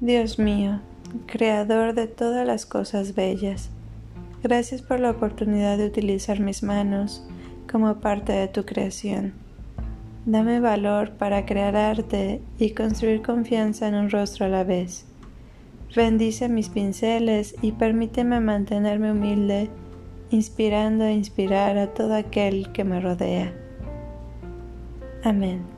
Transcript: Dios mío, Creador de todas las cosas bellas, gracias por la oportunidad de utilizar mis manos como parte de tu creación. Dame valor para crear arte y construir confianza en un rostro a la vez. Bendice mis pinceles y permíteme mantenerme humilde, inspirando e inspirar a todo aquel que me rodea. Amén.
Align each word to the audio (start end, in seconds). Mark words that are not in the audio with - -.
Dios 0.00 0.38
mío, 0.38 0.78
Creador 1.26 1.92
de 1.92 2.06
todas 2.06 2.46
las 2.46 2.66
cosas 2.66 3.16
bellas, 3.16 3.70
gracias 4.44 4.80
por 4.80 5.00
la 5.00 5.10
oportunidad 5.10 5.76
de 5.76 5.86
utilizar 5.86 6.38
mis 6.38 6.62
manos 6.62 7.26
como 7.68 7.96
parte 7.96 8.32
de 8.32 8.46
tu 8.46 8.64
creación. 8.64 9.32
Dame 10.24 10.60
valor 10.60 11.14
para 11.14 11.44
crear 11.46 11.74
arte 11.74 12.40
y 12.60 12.70
construir 12.70 13.22
confianza 13.22 13.88
en 13.88 13.96
un 13.96 14.10
rostro 14.10 14.46
a 14.46 14.48
la 14.48 14.62
vez. 14.62 15.04
Bendice 15.96 16.48
mis 16.48 16.68
pinceles 16.68 17.56
y 17.60 17.72
permíteme 17.72 18.38
mantenerme 18.38 19.10
humilde, 19.10 19.68
inspirando 20.30 21.06
e 21.06 21.14
inspirar 21.14 21.76
a 21.76 21.88
todo 21.88 22.14
aquel 22.14 22.70
que 22.70 22.84
me 22.84 23.00
rodea. 23.00 23.52
Amén. 25.24 25.77